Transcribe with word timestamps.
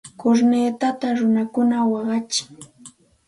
Kurnitata 0.19 1.07
runakuna 1.17 1.77
waqachin. 1.91 2.49